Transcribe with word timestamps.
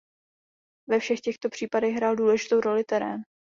Ve 0.89 0.99
všech 0.99 1.21
těchto 1.21 1.49
případech 1.49 1.95
hrál 1.95 2.15
důležitou 2.15 2.59
roli 2.59 2.83
terén. 2.83 3.21